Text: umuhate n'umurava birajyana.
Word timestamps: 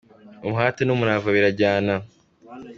umuhate 0.45 0.81
n'umurava 0.85 1.29
birajyana. 1.35 1.93